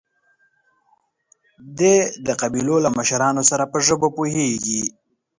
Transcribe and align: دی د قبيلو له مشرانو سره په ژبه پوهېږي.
دی 1.77 1.93
د 2.25 2.27
قبيلو 2.41 2.75
له 2.85 2.89
مشرانو 2.97 3.43
سره 3.49 3.63
په 3.71 3.77
ژبه 3.87 4.07
پوهېږي. 4.17 4.83